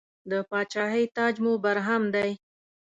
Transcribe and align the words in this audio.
د 0.29 0.33
پاچاهۍ 0.49 1.03
تاج 1.15 1.35
مو 1.43 1.53
برهم 1.63 2.03
دی. 2.15 2.31